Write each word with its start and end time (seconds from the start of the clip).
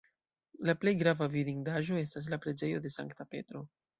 La 0.69 0.73
plej 0.85 0.93
grava 1.01 1.27
vidindaĵo 1.35 2.01
estas 2.05 2.31
la 2.35 2.41
preĝejo 2.47 2.83
de 2.87 2.95
Sankta 2.99 3.31
Petro. 3.35 3.65